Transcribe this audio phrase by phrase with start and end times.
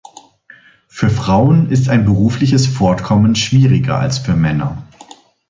[0.87, 4.87] Für Frauen ist ein berufliches Fortkommen schwieriger als für Männer.